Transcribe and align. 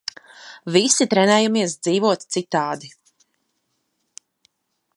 Visi 0.75 1.05
trenējamies 1.11 1.75
dzīvot 1.87 2.25
citādi. 2.37 2.91